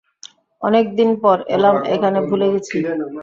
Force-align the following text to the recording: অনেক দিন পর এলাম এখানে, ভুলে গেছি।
অনেক 0.61 0.85
দিন 0.97 1.09
পর 1.23 1.37
এলাম 1.55 1.75
এখানে, 1.95 2.19
ভুলে 2.29 2.47
গেছি। 2.53 2.75